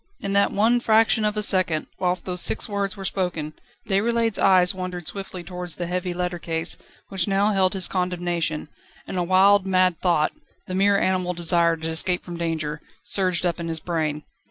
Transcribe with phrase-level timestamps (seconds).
[0.19, 3.53] In that one fraction of a second, whilst those six words were spoken,
[3.87, 6.75] Déroulède's eyes wandered swiftly towards the heavy letter case,
[7.09, 8.67] which now held his condemnation,
[9.05, 10.31] and a wild, mad thought
[10.65, 14.23] the mere animal desire to escape from danger surged up in his brain.